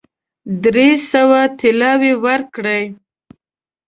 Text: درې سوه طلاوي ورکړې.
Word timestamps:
درې 0.63 0.89
سوه 1.11 1.41
طلاوي 1.59 2.13
ورکړې. 2.25 2.81